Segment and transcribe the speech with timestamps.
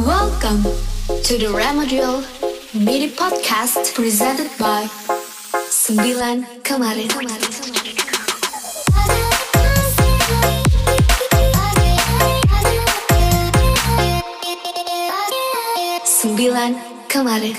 [0.00, 0.62] Welcome
[1.22, 2.24] to the Remedial
[2.72, 4.88] Mini Podcast presented by
[5.68, 7.06] Sembilan Kemarin.
[16.02, 16.70] Sembilan
[17.06, 17.54] Kemarin.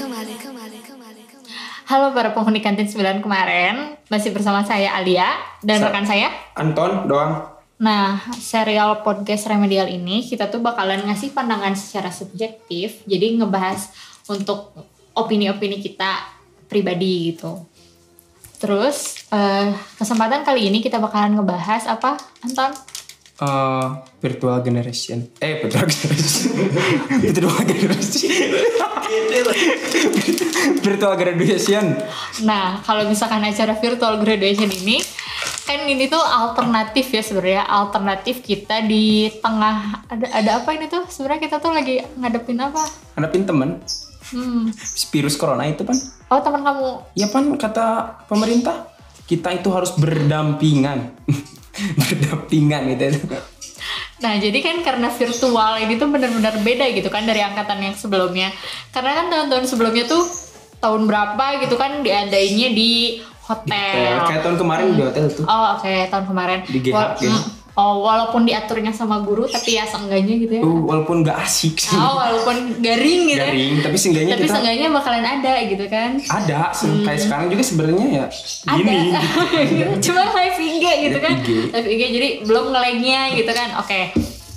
[1.86, 5.30] Halo para penghuni kantin 9 kemarin, masih bersama saya Alia
[5.62, 6.30] dan Sa- rekan saya.
[6.58, 7.59] Anton doang.
[7.80, 13.96] Nah, serial podcast remedial ini kita tuh bakalan ngasih pandangan secara subjektif, jadi ngebahas
[14.28, 14.76] untuk
[15.16, 16.28] opini-opini kita
[16.68, 17.56] pribadi gitu.
[18.60, 22.99] Terus eh, kesempatan kali ini kita bakalan ngebahas apa, Anton?
[23.40, 23.88] Eh,
[24.20, 25.24] virtual generation.
[25.40, 26.52] Eh, virtual generation.
[27.24, 28.32] virtual generation.
[30.84, 31.86] virtual graduation.
[32.44, 35.00] Nah, kalau misalkan acara virtual graduation ini
[35.64, 41.06] kan ini tuh alternatif ya sebenarnya alternatif kita di tengah ada ada apa ini tuh
[41.08, 42.84] sebenarnya kita tuh lagi ngadepin apa?
[43.16, 43.80] Hadapin temen.
[44.36, 44.74] Hmm.
[45.16, 45.96] Virus corona itu pan.
[46.30, 48.90] Oh teman kamu Ya pan kata pemerintah
[49.30, 51.16] kita itu harus berdampingan.
[52.00, 53.06] berdampingan gitu.
[54.20, 58.52] Nah, jadi kan karena virtual ini tuh benar-benar beda gitu kan dari angkatan yang sebelumnya.
[58.92, 60.28] Karena kan tahun-tahun sebelumnya tuh
[60.84, 64.20] tahun berapa gitu kan diadainnya di hotel.
[64.28, 65.46] Kayak tahun kemarin di hotel tuh.
[65.48, 66.60] Oh, oke, tahun kemarin.
[66.68, 67.16] Di GH, Wal-
[67.80, 70.62] Oh, walaupun diaturnya sama guru tapi ya seenggaknya gitu ya.
[70.62, 71.96] Uh, walaupun gak asik sih.
[71.96, 73.40] Oh, walaupun garing gitu.
[73.40, 73.48] ya.
[73.48, 76.12] Garing, tapi seenggaknya Tapi kita seenggaknya bakalan ada gitu kan.
[76.22, 76.60] ada.
[76.72, 78.26] Se- Kayak sekarang juga sebenarnya ya
[78.66, 78.76] Ada.
[78.76, 78.98] gini.
[80.04, 81.34] Cuma live IG gitu Live kan.
[81.38, 81.50] IG.
[81.72, 83.70] Live IG jadi belum nge-lag-nya gitu kan.
[83.80, 84.02] Oke.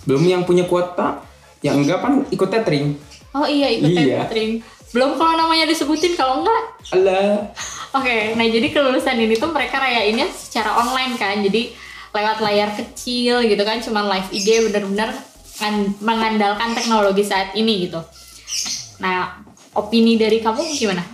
[0.02, 1.22] Belum yang punya kuota,
[1.60, 2.98] yang enggak pan ikut tethering.
[3.30, 4.26] Oh iya ikut Iya.
[4.26, 4.58] tethering.
[4.90, 6.62] Belum kalau namanya disebutin kalau enggak.
[6.90, 7.48] Alah.
[7.92, 11.38] Oke, nah jadi kelulusan ini tuh mereka rayainnya secara online kan.
[11.38, 11.72] Jadi
[12.12, 15.10] lewat layar kecil gitu kan, cuman live IG bener-bener
[15.58, 18.00] ngan- mengandalkan teknologi saat ini gitu.
[18.98, 19.40] Nah,
[19.72, 21.04] opini dari kamu gimana?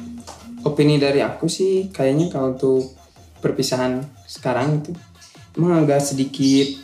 [0.58, 2.82] opini dari aku sih kayaknya kalau untuk
[3.38, 4.90] perpisahan sekarang itu
[5.54, 6.82] emang agak sedikit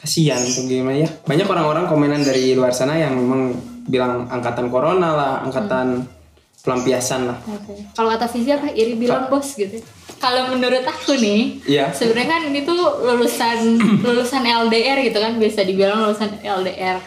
[0.00, 3.54] kasihan untuk gimana ya banyak orang-orang komenan dari luar sana yang memang
[3.86, 6.08] bilang angkatan corona lah angkatan
[6.64, 7.74] pelampiasan lah Oke.
[7.92, 8.70] Kalau kata Fizi apa?
[8.70, 9.78] Iri bilang bos gitu.
[10.22, 11.90] Kalau menurut aku nih, Iya.
[11.90, 13.58] sebenarnya kan ini tuh lulusan
[14.06, 17.02] lulusan LDR gitu kan, biasa dibilang lulusan LDR.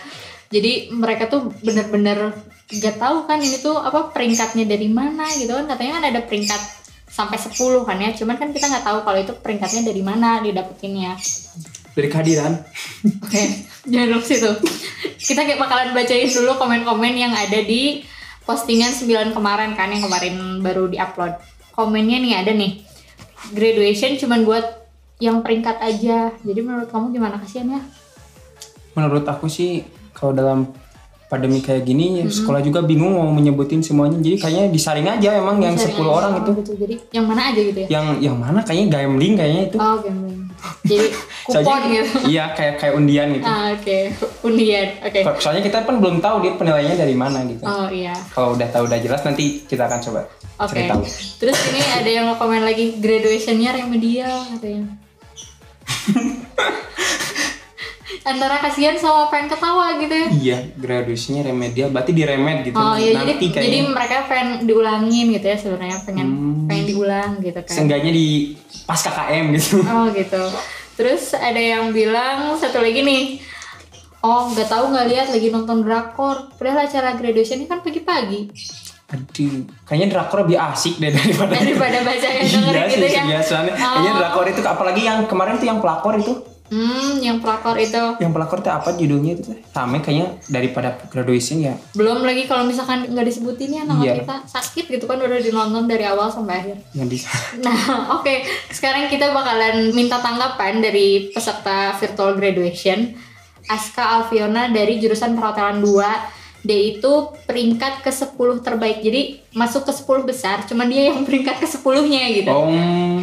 [0.52, 2.36] Jadi mereka tuh bener-bener
[2.68, 5.64] gak tahu kan ini tuh apa peringkatnya dari mana gitu kan.
[5.66, 6.62] Katanya kan ada peringkat
[7.08, 8.12] sampai 10 kan ya.
[8.12, 11.16] Cuman kan kita nggak tahu kalau itu peringkatnya dari mana didapetinnya.
[11.96, 12.52] dari kehadiran
[13.24, 13.44] Oke,
[13.88, 14.52] jangan dulu situ.
[15.16, 18.04] Kita kayak bakalan bacain dulu komen-komen yang ada di
[18.44, 21.40] postingan 9 kemarin kan yang kemarin baru diupload.
[21.72, 22.84] Komennya nih ada nih.
[23.54, 24.66] Graduation cuman buat
[25.22, 26.32] yang peringkat aja.
[26.42, 27.82] Jadi menurut kamu gimana kasihan ya?
[28.96, 29.84] menurut aku sih
[30.16, 30.72] kalau dalam
[31.28, 35.60] pandemi kayak gini ya sekolah juga bingung mau menyebutin semuanya jadi kayaknya disaring aja emang
[35.60, 36.72] yang 10 Sharing orang aja itu gitu.
[36.80, 37.88] Jadi yang mana aja gitu ya?
[37.92, 40.45] yang yang mana kayaknya gambling kayaknya itu Oh, gambling.
[40.82, 41.08] Jadi
[41.46, 42.18] kupon Soalnya- gitu.
[42.28, 44.00] iya kayak kayak undian gitu Ah, oke.
[44.44, 44.88] Undian.
[45.02, 45.20] Oke.
[45.38, 48.14] soalnya kita kan belum tahu dia penilaiannya dari mana gitu Oh iya.
[48.30, 50.22] kalau udah tahu udah jelas nanti kita akan coba
[50.58, 50.86] Oke.
[50.86, 51.02] tahu
[51.38, 54.88] Terus ini ada yang komen lagi graduationnya remedial katanya.
[58.22, 60.28] Antara kasihan sama pengen ketawa gitu ya.
[60.32, 65.26] iya graduasinya remedial berarti diremed gitu Oh iya jadi nanti jadi kayaknya mereka pengen diulangin
[65.32, 66.66] gitu ya sebenarnya pengen Hmm.
[66.66, 67.70] pengen diulang gitu kan.
[67.72, 68.28] seenggaknya di
[68.84, 70.44] pas KKM gitu Oh gitu.
[70.96, 73.24] Terus ada yang bilang satu lagi nih.
[74.20, 76.50] Oh nggak tahu nggak lihat lagi nonton drakor.
[76.52, 78.50] Padahal acara graduation ini kan pagi-pagi.
[79.06, 79.54] aduh
[79.84, 83.24] kayaknya drakor lebih asik deh daripada Daripada baca yang dengerin iya gitu sih ya.
[83.30, 84.18] biasanya kayaknya Oh.
[84.18, 86.34] drakor itu apalagi yang kemarin tuh yang pelakor itu
[86.76, 91.72] Hmm, yang pelakor itu yang pelakor itu apa judulnya itu rame kayaknya daripada graduation ya
[91.94, 94.20] belum lagi kalau misalkan nggak disebutin ya nama Iya.
[94.20, 96.78] kita sakit gitu kan udah dinonton dari awal sampai akhir.
[96.92, 97.16] yang di
[97.64, 97.80] Nah,
[98.14, 98.44] oke.
[98.70, 103.16] Sekarang kita bakalan minta tanggapan dari peserta virtual graduation.
[103.66, 105.88] Aska Alfiona dari jurusan perhotelan 2.
[106.62, 107.14] Dia itu
[107.46, 109.00] peringkat ke-10 terbaik.
[109.00, 109.22] Jadi
[109.52, 112.50] masuk ke 10 besar, cuman dia yang peringkat ke-10-nya gitu.
[112.50, 113.22] Om Oh,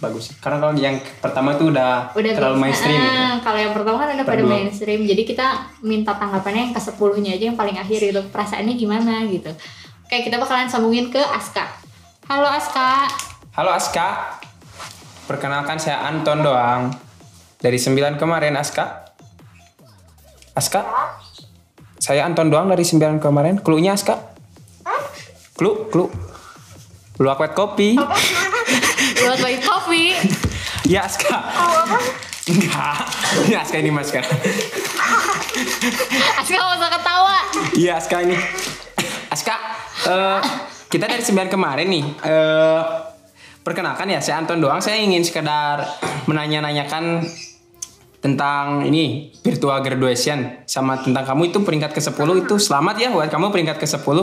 [0.00, 3.20] bagus karena kalau yang pertama tuh udah, Udah terlalu mainstream gitu.
[3.20, 5.00] Ah, Kalau yang pertama kan udah pada mainstream.
[5.04, 5.46] Jadi kita
[5.84, 8.20] minta tanggapannya yang ke-10-nya aja yang paling akhir gitu.
[8.32, 9.52] Perasaannya gimana gitu.
[10.04, 11.68] Oke, kita bakalan sambungin ke Aska.
[12.28, 13.08] Halo Aska.
[13.54, 14.40] Halo Aska
[15.24, 16.92] perkenalkan saya Anton doang
[17.60, 19.08] dari 9 kemarin Aska
[20.52, 20.84] Aska
[21.96, 24.20] saya Anton doang dari 9 kemarin clue-nya Aska
[25.56, 26.12] clue clue
[27.16, 27.94] Luak wet kopi
[30.84, 31.36] Ya Aska
[32.44, 33.08] Enggak.
[33.48, 34.28] Ini Aska ini mas sekarang.
[36.36, 37.38] Aska usah ketawa.
[37.72, 38.36] Iya Aska ini.
[39.32, 39.56] Aska,
[40.04, 40.40] eh,
[40.92, 42.04] kita dari sembilan kemarin nih.
[42.04, 42.80] eh,
[43.64, 44.76] perkenalkan ya, saya Anton doang.
[44.84, 45.88] Saya ingin sekedar
[46.28, 47.24] menanya-nanyakan
[48.20, 53.56] tentang ini virtual graduation sama tentang kamu itu peringkat ke-10 itu selamat ya buat kamu
[53.56, 54.18] peringkat ke-10.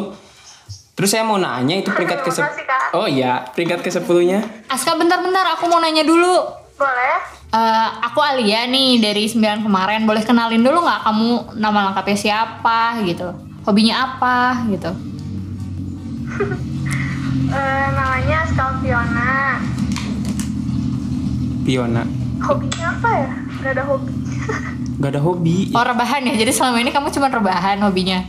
[0.92, 2.44] Terus saya mau nanya itu peringkat ke-10.
[2.44, 2.88] Makasih, Kak.
[2.94, 4.40] Oh iya, peringkat ke-10-nya.
[4.68, 6.36] Aska bentar-bentar aku mau nanya dulu.
[6.76, 7.18] Boleh?
[7.52, 10.04] Eh, aku Alia nih dari 9 kemarin.
[10.04, 11.30] Boleh kenalin dulu nggak kamu
[11.60, 13.28] nama lengkapnya siapa gitu?
[13.68, 14.92] Hobinya apa gitu?
[17.52, 18.48] Eh, namanya
[18.80, 19.60] Fiona.
[21.68, 22.04] Piona.
[22.40, 23.30] Hobinya apa ya?
[23.62, 24.14] Gak ada hobi.
[25.04, 25.58] Gak ada hobi.
[25.76, 26.34] Oh rebahan ya.
[26.40, 28.24] Jadi selama ini kamu cuma rebahan hobinya.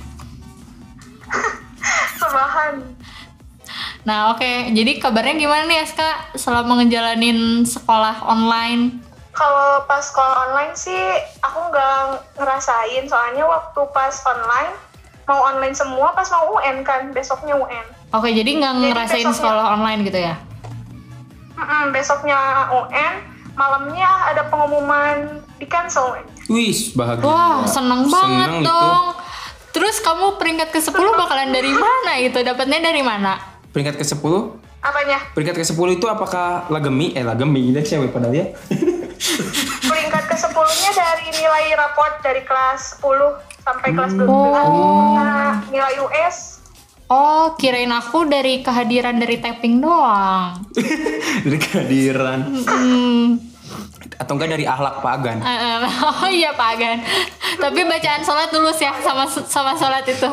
[4.03, 4.73] Nah oke.
[4.73, 8.99] Jadi kabarnya gimana nih Aska selama ngejalanin sekolah online?
[9.33, 10.99] Kalau pas sekolah online sih
[11.41, 11.97] aku nggak
[12.37, 14.77] ngerasain soalnya waktu pas online
[15.25, 17.87] mau online semua pas mau UN kan besoknya UN.
[18.13, 20.35] Oke jadi nggak ngerasain besoknya- sekolah online gitu ya?
[21.55, 22.39] Mm-mm, besoknya
[22.75, 23.15] UN
[23.55, 26.19] malamnya ada pengumuman di cancel.
[26.51, 27.23] Wis, bahagia.
[27.23, 28.69] Wah seneng banget Seneng itu.
[28.69, 29.07] dong.
[29.73, 32.43] Terus kamu peringkat ke 10 bakalan dari mana gitu?
[32.43, 33.52] Dapatnya dari mana?
[33.73, 34.35] Peringkat ke-10
[34.83, 35.19] Apanya?
[35.33, 37.15] Peringkat ke-10 itu apakah Lagemi?
[37.15, 38.47] Eh Lagemi, ini cewek padahal ya.
[39.91, 44.27] Peringkat ke 10-nya dari nilai raport dari kelas 10 sampai kelas 12.
[44.27, 45.15] Oh.
[45.15, 46.59] Nah, nilai US
[47.13, 50.65] Oh, kirain aku dari kehadiran dari tapping doang.
[51.45, 52.41] dari kehadiran.
[52.65, 53.37] Hmm.
[54.17, 55.39] Atau enggak dari ahlak Pak Agan.
[55.45, 55.77] eh, eh,
[56.25, 56.99] oh iya Pak Agan.
[57.61, 60.31] Tapi bacaan sholat lulus ya sama sama sholat itu.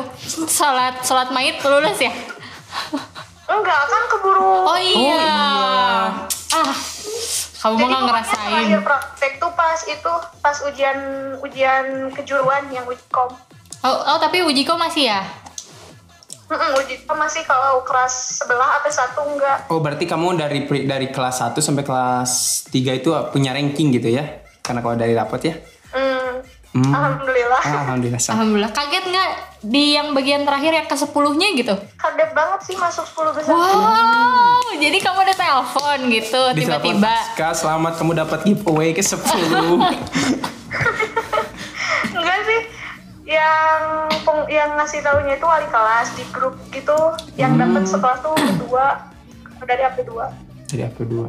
[0.48, 2.10] Sholat sholat maid lulus ya.
[3.50, 5.26] Enggak kan keburu Oh iya.
[6.50, 6.74] Ah,
[7.60, 8.50] kamu mah nggak ngerasain.
[8.50, 10.98] terakhir praktek tuh pas itu pas ujian
[11.38, 13.30] ujian kejuruan yang uji kom.
[13.80, 15.20] Oh, oh tapi uji kok masih ya?
[16.50, 19.70] Mm-mm, uji kom masih kalau kelas sebelah atau satu enggak.
[19.70, 22.32] Oh, berarti kamu dari dari kelas 1 sampai kelas
[22.68, 24.42] 3 itu punya ranking gitu ya?
[24.60, 25.54] Karena kalau dari rapot ya.
[25.90, 26.86] Hmm, Hmm.
[26.86, 27.58] Alhamdulillah.
[27.60, 28.20] Ah, alhamdulillah.
[28.22, 28.34] sama.
[28.36, 28.70] Alhamdulillah.
[28.70, 29.30] Kaget nggak
[29.60, 31.74] di yang bagian terakhir yang ke sepuluhnya gitu?
[31.98, 33.50] Kaget banget sih masuk 10 besar.
[33.50, 37.10] Wow, jadi kamu ada telepon gitu tiba-tiba.
[37.10, 39.18] Aska, selamat kamu dapat giveaway ke 10.
[42.12, 42.60] Enggak sih.
[43.26, 43.82] Yang
[44.22, 46.98] peng- yang ngasih taunya itu wali kelas di grup gitu.
[47.34, 49.10] Yang dapat sekelas tuh dua
[49.60, 50.70] dari AP 2.
[50.70, 51.26] Dari aku dua.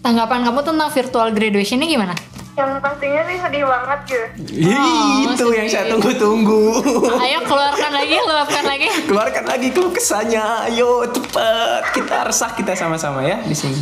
[0.00, 2.16] Tanggapan kamu tentang virtual graduation ini gimana?
[2.58, 4.26] Yang pastinya sih sedih banget gitu.
[4.66, 6.82] Ih, itu yang saya tunggu-tunggu.
[7.22, 8.88] Ayo keluarkan lagi, luapkan lagi.
[9.06, 10.66] Keluarkan lagi keluh kesahnya.
[10.66, 11.94] Ayo cepat.
[11.94, 13.78] Kita resah kita sama-sama ya di sini.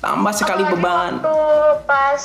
[0.00, 1.12] Tambah sekali Apalagi beban.
[1.20, 1.36] Waktu
[1.84, 2.22] pas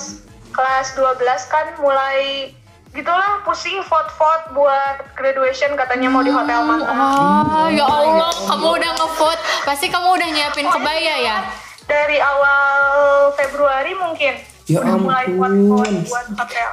[0.56, 2.56] kelas 12 kan mulai
[2.96, 6.88] gitulah pusing vote-vote buat graduation katanya mau di hotel mana.
[6.88, 9.42] Oh, ya Allah, kamu udah ngevote.
[9.68, 11.38] Pasti kamu udah nyiapin kebaya ya?
[11.84, 15.94] Dari awal Februari mungkin Ya udah mulai buat ampun.
[16.04, 16.70] buat hotel.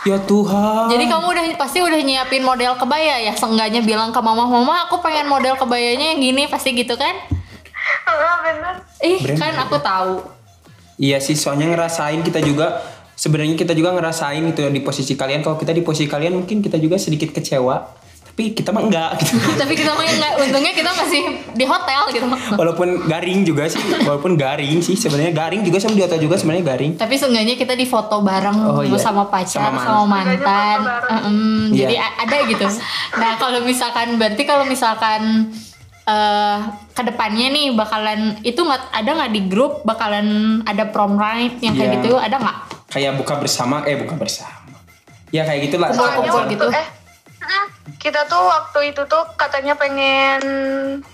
[0.00, 0.88] Ya Tuhan.
[0.88, 3.32] Jadi kamu udah pasti udah nyiapin model kebaya ya?
[3.36, 7.12] Seenggaknya bilang ke mama, mama aku pengen model kebayanya yang gini, pasti gitu kan?
[8.08, 8.74] Enggak bener.
[9.04, 9.38] Ih, Brand.
[9.40, 10.14] kan aku tahu.
[11.00, 12.80] Iya sih, soalnya ngerasain kita juga
[13.16, 15.44] sebenarnya kita juga ngerasain itu di posisi kalian.
[15.44, 17.99] Kalau kita di posisi kalian mungkin kita juga sedikit kecewa.
[18.30, 19.36] Tapi kita mah enggak gitu.
[19.60, 22.24] Tapi kita mah nggak, untungnya kita masih di hotel gitu.
[22.54, 26.64] Walaupun garing juga sih, walaupun garing sih sebenarnya garing juga sama di hotel juga sebenarnya
[26.66, 26.92] garing.
[26.96, 28.96] Tapi seenggaknya kita di foto bareng Oh, iya.
[28.96, 30.78] sama pacar, Sama sama, man- mantan.
[31.20, 31.36] Em,
[31.70, 31.84] Iya.
[31.84, 32.66] Jadi ada gitu.
[33.14, 35.52] Nah kalau misalkan berarti kalau misalkan
[36.02, 36.56] eh
[36.90, 40.26] ke depannya nih bakalan itu nggak ada nggak di grup bakalan
[40.64, 41.96] ada prom night yang kayak Iya.
[42.00, 42.56] gitu ada nggak?
[42.88, 44.64] Kayak buka bersama, eh buka bersama.
[45.28, 45.88] Ya kayak gitulah.
[45.88, 46.66] Kumpul- Soalnya kumpul waktu gitu.
[46.72, 46.99] eh mm,
[47.96, 50.40] kita tuh waktu itu tuh katanya pengen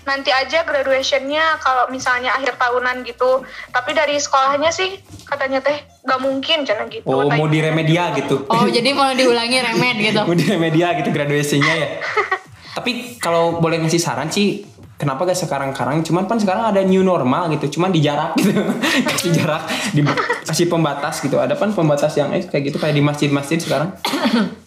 [0.03, 3.41] nanti aja graduationnya kalau misalnya akhir tahunan gitu.
[3.71, 7.07] Tapi dari sekolahnya sih katanya teh gak mungkin jangan gitu.
[7.07, 8.45] Oh, mau di remedia gitu.
[8.47, 10.21] Oh jadi mau diulangi remed gitu?
[10.27, 11.89] mau di remedia gitu graduasinya ya.
[12.77, 14.61] Tapi kalau boleh ngasih saran sih,
[15.01, 16.05] kenapa gak sekarang-karang?
[16.05, 18.53] Cuman kan sekarang ada new normal gitu, cuman di jarak gitu,
[19.09, 20.01] kasih jarak, di,
[20.45, 21.41] kasih pembatas gitu.
[21.41, 23.93] Ada kan pembatas yang eh kayak gitu kayak di masjid-masjid sekarang.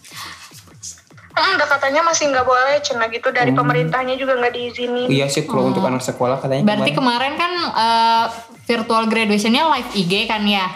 [1.40, 5.08] Hmm, udah katanya masih nggak boleh cina gitu dari pemerintahnya juga nggak diizinin.
[5.08, 6.62] Iya sih kalau untuk anak sekolah katanya.
[6.62, 7.32] Berarti kemarin.
[7.32, 8.24] kemarin kan eh,
[8.68, 10.68] virtual graduationnya live IG kan ya?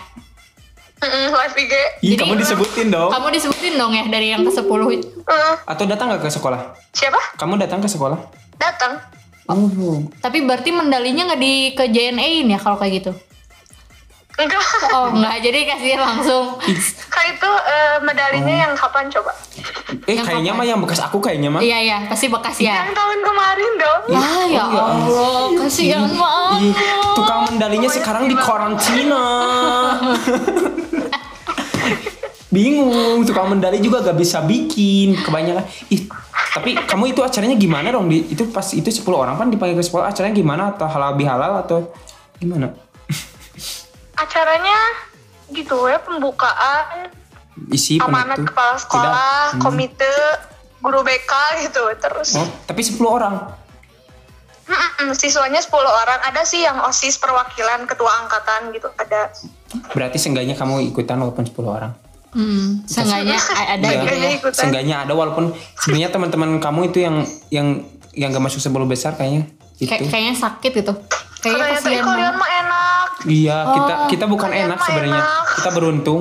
[1.04, 1.72] Live IG.
[2.00, 3.10] Ih, Jadi- kamu disebutin dong.
[3.12, 6.60] Kamu disebutin dong ya dari yang ke 10 Mm, Atau datang gak ke sekolah?
[6.92, 7.20] siapa?
[7.36, 8.16] Kamu datang ke sekolah?
[8.56, 8.96] Datang.
[9.44, 13.12] Oh, Tapi berarti mendalinya nggak di ke JNE-in ya kalau kayak gitu?
[14.34, 14.62] Enggak.
[14.90, 16.58] Oh enggak, jadi kasih langsung.
[17.06, 18.62] Kak itu eh, medalinya Oh.
[18.66, 19.30] yang kapan coba?
[20.04, 20.58] Eh Yang kayaknya kapan?
[20.58, 21.60] mah yang bekas aku kayaknya mah.
[21.60, 22.82] Iya ya, pasti bekas ya.
[22.82, 24.00] Yang tahun kemarin dong.
[24.10, 26.60] Ah ya Oh, ya Allah, kasihan banget.
[26.60, 26.74] Ih,
[27.14, 29.24] tukang medalinya sekarang di karantina.
[32.48, 35.66] Bingung, tukang medali juga gak bisa bikin kebanyakan.
[35.88, 36.06] Ih,
[36.54, 38.06] tapi kamu itu acaranya gimana dong?
[38.06, 41.58] Di, itu pas itu 10 orang kan dipanggil ke sekolah acaranya gimana atau halal bihalal
[41.60, 41.90] atau
[42.38, 42.70] gimana?
[44.14, 44.78] Acaranya
[45.50, 47.10] gitu ya pembukaan
[47.70, 49.54] Isi amanat kepala sekolah, Tidak.
[49.54, 49.62] Hmm.
[49.62, 50.14] komite,
[50.82, 52.34] guru BK gitu terus.
[52.34, 53.34] Oh, tapi 10 orang.
[54.64, 56.18] Mm-mm, siswanya 10 orang.
[56.24, 59.30] Ada sih yang OSIS perwakilan ketua angkatan gitu ada.
[59.92, 61.92] Berarti seenggaknya kamu ikutan walaupun 10 orang.
[62.34, 64.02] Hmm, seenggaknya ada Iya.
[64.02, 64.28] gitu ya.
[64.34, 64.60] Ikutan.
[64.66, 67.22] Seenggaknya ada walaupun sebenarnya teman-teman kamu itu yang
[67.54, 67.68] yang
[68.18, 69.46] yang gak masuk 10 besar kayaknya
[69.78, 69.86] itu.
[69.86, 70.92] Kayak kayaknya sakit gitu.
[71.44, 73.06] Kayaknya "Ih, kasihan kalian mah enak.
[73.24, 74.08] Iya, kita Oh.
[74.08, 75.22] kita bukan Kalian enak sebenarnya.
[75.54, 76.20] Kita beruntung.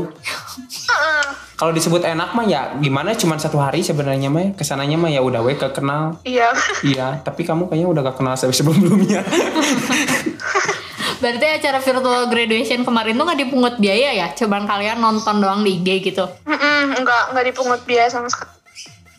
[0.84, 1.24] Heeh.
[1.54, 4.50] Kalau disebut enak mah ya gimana cuman satu hari sebenarnya mah ya.
[4.52, 6.20] ke sananya mah ya udah we kenal.
[6.24, 6.52] Iya.
[6.84, 9.24] Iya, tapi kamu kayaknya udah gak kenal sampai sebelum-sebelumnya.
[11.24, 14.28] Berarti acara virtual graduation kemarin tuh nggak dipungut biaya ya?
[14.36, 16.28] Cuman kalian nonton doang di IG gitu.
[16.44, 18.52] Mm-mm, enggak enggak dipungut biaya sama sekali.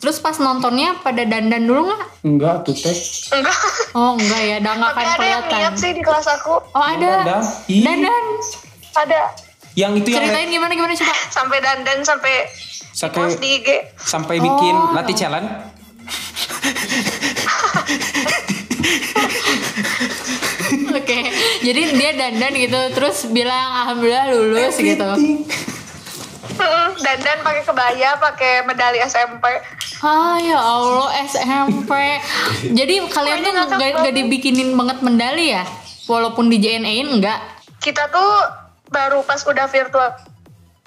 [0.05, 2.01] Terus pas nontonnya pada dandan dulu nggak?
[2.21, 2.93] Enggak tuh teh.
[3.33, 3.57] Enggak.
[3.91, 5.59] Oh enggak ya, udah nggak Tapi akan ada yang kelihatan.
[5.65, 6.53] niat sih di kelas aku.
[6.61, 7.25] Oh ada.
[7.25, 7.41] Dandan.
[7.81, 8.25] Dandan.
[8.93, 9.21] Ada
[9.73, 11.13] Yang itu yang Ceritain gimana gimana coba.
[11.33, 12.33] sampai dandan sampai
[12.93, 13.67] sampai post di IG.
[13.97, 14.93] sampai bikin Oh.
[14.93, 15.49] latih challenge.
[20.91, 21.19] Oke.
[21.61, 25.09] Jadi dia dandan gitu, terus bilang alhamdulillah lulus gitu.
[26.95, 29.43] Dandan pakai kebaya, pakai medali SMP.
[30.01, 31.91] Ah ya Allah SMP.
[32.71, 35.63] Jadi kalian tuh gak, gak dibikinin banget medali ya?
[36.05, 37.39] Walaupun di JNE-in enggak.
[37.79, 38.31] Kita tuh
[38.87, 40.09] baru pas udah virtual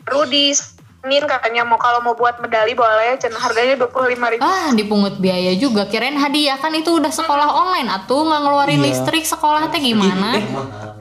[0.03, 0.55] baru di
[0.99, 4.43] Senin katanya mau kalau mau buat medali boleh, dan harganya dua puluh lima ribu.
[4.43, 5.87] Ah, dipungut biaya juga.
[5.87, 8.87] Kirain hadiah kan itu udah sekolah online atuh nggak ngeluarin Iya.
[8.91, 10.35] listrik sekolah teh gimana?
[10.35, 10.45] Eh,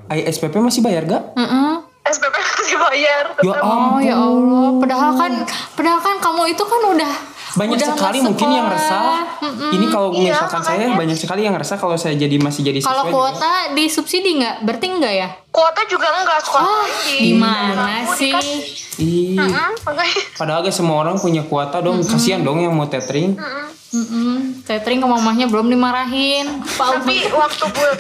[0.08, 1.34] ay, SPP masih bayar gak?
[1.34, 1.72] Heeh.
[2.08, 3.26] SPP masih bayar.
[3.42, 3.58] Ya.
[3.60, 5.32] Oh ya Allah, padahal kan
[5.74, 7.14] padahal kan kamu itu kan udah
[7.58, 9.26] banyak udah sekali mungkin yang resah.
[9.38, 9.72] Mm-mm.
[9.72, 10.96] Ini kalau Iya, misalkan saya makanya.
[10.96, 12.88] banyak sekali yang resah kalau saya jadi masih jadi siswa.
[12.88, 13.14] Kalau juga.
[13.34, 14.56] kuota disubsidi nggak?
[14.62, 15.30] Berarti enggak ya?
[15.48, 17.18] Kuota juga enggak sekolah Ah, lagi.
[17.20, 18.34] gimana sih?
[18.98, 19.38] Ih,
[19.80, 20.22] makanya.
[20.34, 22.00] padahal gak semua orang punya kuota dong.
[22.00, 23.34] Kasihan dong yang mau tethering.
[23.88, 24.62] Mm-mm.
[24.62, 26.46] Catering ke mamahnya belum dimarahin.
[26.78, 27.98] Pak Tapi waktu bulan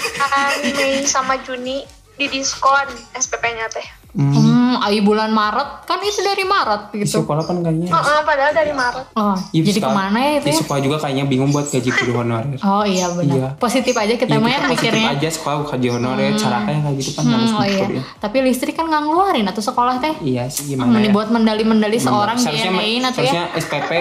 [0.69, 1.81] Mei sama Juni
[2.13, 3.87] di diskon SPP-nya teh.
[4.11, 4.33] Hmm,
[4.79, 7.19] ai bulan Maret kan itu dari Maret gitu.
[7.19, 7.87] sekolah kan kayaknya.
[7.87, 9.05] Heeh, padahal dari Maret.
[9.13, 10.55] Oh, Iya, jadi ke mana ya itu ya?
[10.57, 12.57] sekolah juga kayaknya bingung buat gaji guru honorer.
[12.59, 13.35] Oh iya benar.
[13.35, 13.47] Iya.
[13.55, 15.07] Positif aja kita Iya, mah ya positif mikirnya.
[15.13, 17.85] aja sekolah gaji honorer, cara kayak kayak gitu kan harus Hmm, oh iya.
[17.91, 18.03] ya.
[18.17, 20.13] Tapi listrik kan nggak ngeluarin atau sekolah teh.
[20.19, 21.11] Iya sih Hmm, gimana ya.
[21.11, 23.31] buat mendali-mendali seorang JNE-in atau ya.
[23.31, 23.91] seharusnya SPP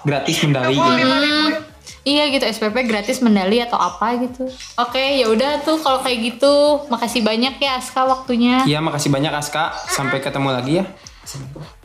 [0.00, 0.84] gratis mendali gitu.
[0.84, 1.73] Hmm,
[2.04, 4.44] iya gitu SPP gratis mendali atau apa gitu.
[4.76, 6.84] Oke, ya udah tuh kalau kayak gitu.
[6.86, 8.62] Makasih banyak ya Aska waktunya.
[8.62, 9.72] Iya makasih banyak Aska.
[9.88, 10.84] Sampai ketemu lagi ya.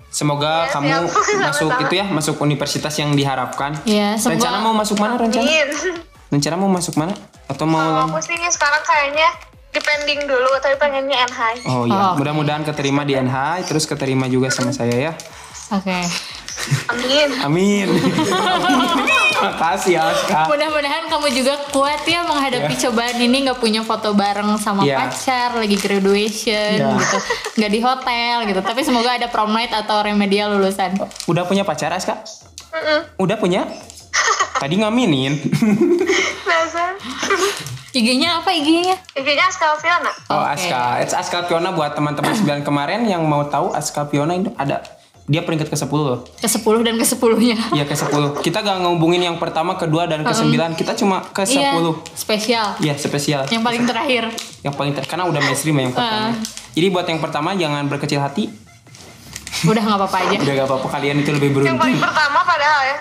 [0.09, 1.03] Semoga Iya, kamu siap.
[1.47, 1.83] masuk Sama-sama.
[1.85, 3.71] itu ya, masuk universitas yang diharapkan.
[3.83, 5.45] Iya, semoga- Rencana mau masuk mana rencana?
[6.33, 7.13] Rencana mau masuk mana?
[7.45, 9.29] Atau mau Kalau aku sih sekarang kayaknya
[9.69, 11.55] depending dulu, tapi pengennya NHI.
[11.63, 12.13] Oh iya, Oh.
[12.17, 15.13] mudah-mudahan keterima di NH, terus keterima juga sama saya ya.
[15.71, 15.93] Oke.
[16.89, 17.29] Amin.
[17.39, 17.87] Amin.
[19.39, 20.45] Makasih ya Aska.
[20.45, 24.99] Mudah-mudahan kamu juga kuat ya menghadapi cobaan ini nggak punya foto bareng sama Iya.
[24.99, 26.91] pacar lagi graduation Iya.
[26.93, 27.17] gitu,
[27.55, 28.59] nggak di hotel gitu.
[28.59, 30.99] Tapi semoga ada prom night atau remedial lulusan.
[31.25, 32.19] Udah punya pacar Aska?
[32.69, 32.99] Mm-mm.
[33.17, 33.63] Udah punya?
[34.61, 35.39] Tadi ngaminin.
[37.89, 38.93] IG-nya apa IG-nya?
[39.15, 40.11] IG-nya Aska Fiona.
[40.29, 40.53] Oh Oke.
[40.53, 44.85] Aska, It's Aska Piona buat teman-teman 9 kemarin yang mau tahu Aska Piona itu ada
[45.29, 46.25] dia peringkat ke-10 loh.
[46.41, 47.57] Ke 10 dan ke 10-nya.
[47.77, 48.41] Iya ke-10.
[48.41, 50.57] Kita gak ngomongin yang pertama, kedua dan ke-9.
[50.73, 51.61] Kita cuma ke-10.
[51.61, 52.67] Iya, spesial.
[52.81, 53.41] Iya, spesial.
[53.53, 54.23] Yang paling terakhir.
[54.65, 56.29] Yang paling ter karena udah mainstream ya yang pertama.
[56.73, 58.49] Jadi buat yang pertama jangan berkecil hati.
[59.69, 60.37] Udah nggak apa-apa aja.
[60.41, 62.01] Udah gak apa-apa kalian itu lebih Yang paling beruntung.
[62.09, 62.97] pertama padahal ya.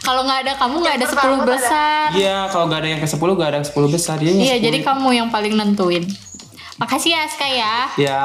[0.00, 2.06] Kalau nggak ada kamu nggak ada 10 pertama besar.
[2.12, 4.16] Iya, kalau gak ada yang ke-10 gak ada yang 10 besar.
[4.18, 6.04] Dia Iya, jadi kamu yang paling nentuin.
[6.82, 7.74] Makasih ya Aska ya.
[7.94, 8.22] Ya,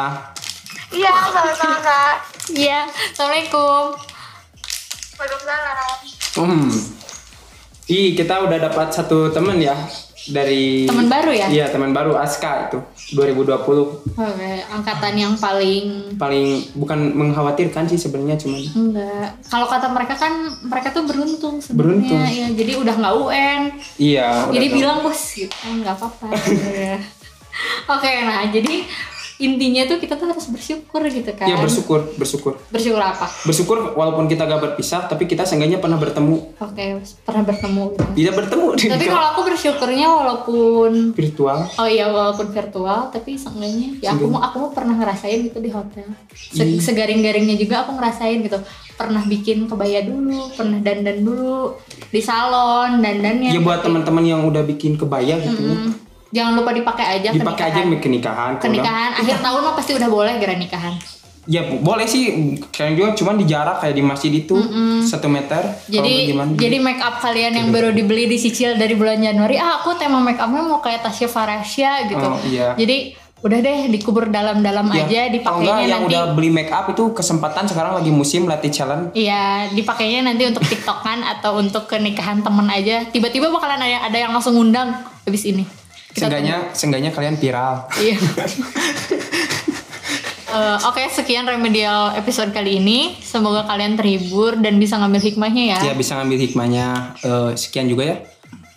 [0.96, 2.35] Iya, sama-sama Kak.
[2.46, 3.98] Iya, Assalamualaikum.
[5.18, 5.98] Waalaikumsalam.
[6.36, 6.70] Hmm.
[7.86, 9.74] Ih, kita udah dapat satu teman ya
[10.26, 11.48] dari Teman baru ya?
[11.50, 12.78] Iya, teman baru Aska itu
[13.14, 14.18] 2020.
[14.18, 19.30] Oke, angkatan yang paling Paling bukan mengkhawatirkan sih sebenarnya cuman enggak.
[19.46, 20.34] Kalau kata mereka kan
[20.66, 22.14] mereka tuh beruntung Beruntung.
[22.14, 22.30] sebenarnya.
[22.30, 23.62] Iya, jadi udah nggak UN.
[23.98, 24.30] iya.
[24.50, 24.78] udah jadi tahu.
[24.78, 25.56] bilang bos gitu.
[25.66, 26.28] Oh, nggak apa-apa.
[26.46, 26.98] Iya.
[27.96, 28.84] Oke, nah jadi
[29.38, 32.56] intinya tuh kita tuh harus bersyukur gitu kan Ya bersyukur, bersyukur.
[32.68, 36.56] bersyukur apa Bersyukur walaupun kita gak berpisah, tapi kita seenggaknya pernah bertemu.
[36.56, 36.86] oke
[37.22, 41.60] pernah bertemu gitu Tidak bertemu tapi kalau aku bersyukurnya walaupun virtual.
[41.76, 45.70] Oh iya walaupun virtual tapi seenggaknya ya aku mau aku mau pernah ngerasain gitu di
[45.70, 46.08] hotel.
[46.32, 48.60] Se- Segaring-garingnya juga aku ngerasain gitu.
[48.94, 51.76] Pernah bikin kebaya dulu, pernah dandan dulu
[52.08, 53.50] di salon dandannya.
[53.50, 55.60] Ya buat teman-teman yang udah bikin kebaya gitu.
[55.62, 55.92] Hmm,
[56.34, 58.52] Jangan lupa dipakai aja ke Dipakai aja ke nikahan.
[58.58, 60.96] Ke nikahan akhir tahun mah pasti udah boleh gara nikahan.
[61.46, 64.58] Ya boleh sih, kalian juga cuman di jarak kayak di masjid itu
[65.06, 65.62] satu meter.
[65.86, 66.58] Jadi gimana?
[66.58, 70.42] jadi make up kalian yang baru dibeli dicicil dari bulan Januari, ah aku tema make
[70.42, 72.26] upnya mau kayak Tasya Farasya gitu.
[72.26, 72.74] Oh, iya.
[72.74, 73.14] Jadi
[73.46, 76.18] udah deh dikubur dalam-dalam Ya, aja dipakainya yang nanti.
[76.18, 79.14] udah beli make up itu kesempatan sekarang lagi musim latih challenge.
[79.14, 83.06] Iya, dipakainya nanti untuk tiktokan atau untuk ke nikahan temen aja.
[83.06, 85.85] Tiba-tiba bakalan ada ada yang langsung ngundang habis ini.
[86.16, 87.92] Seenggaknya, seenggaknya kalian viral.
[88.00, 88.18] Iya.
[90.56, 93.20] Eh, Oke, sekian remedial episode kali ini.
[93.20, 95.80] Semoga kalian terhibur dan bisa ngambil hikmahnya ya.
[95.92, 96.88] Ya bisa ngambil hikmahnya.
[97.20, 98.18] Eh, sekian juga ya.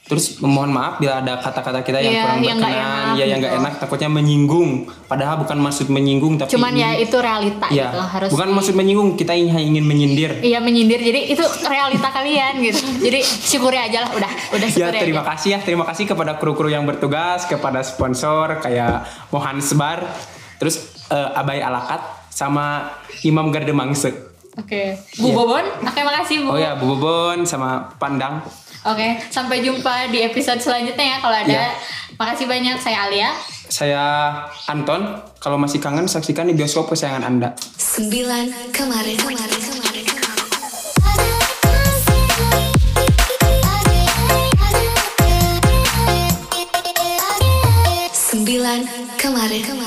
[0.09, 3.39] Terus mohon maaf bila ada kata-kata kita yang Iya, kurang yang berkenan, enak ya yang
[3.39, 3.61] nggak gitu.
[3.61, 4.71] enak, takutnya menyinggung.
[5.05, 7.99] Padahal bukan maksud menyinggung, tapi Cuman ini- ya itu realita ya, gitu.
[8.01, 10.41] Harus bukan di- maksud menyinggung, kita hanya ingin menyindir.
[10.41, 10.97] Iya menyindir.
[10.99, 12.81] Jadi itu realita kalian gitu.
[13.03, 14.11] Jadi syukuri aja lah.
[14.11, 15.37] Udah, udah Ya syukuri terima aja.
[15.37, 20.09] kasih ya, terima kasih kepada kru-kru yang bertugas, kepada sponsor kayak Mohan Sebar,
[20.57, 23.77] terus eh, Abai Alakat sama Imam Garde
[24.59, 25.23] Oke, okay.
[25.23, 25.37] Bu yeah.
[25.39, 26.51] Bobon, oke okay, makasih Bu.
[26.51, 28.43] Oh ya, Bu Bobon sama Pandang.
[28.83, 29.11] Oke, okay.
[29.31, 31.47] sampai jumpa di episode selanjutnya ya kalau ada.
[31.47, 31.71] Yeah.
[32.19, 33.31] Makasih banyak, saya Alia.
[33.71, 34.03] Saya
[34.67, 35.23] Anton.
[35.39, 37.55] Kalau masih kangen, saksikan di bioskop kesayangan Anda.
[37.79, 40.07] Sembilan kemarin, kemarin, kemarin.
[48.11, 48.81] Sembilan
[49.23, 49.78] kemarin.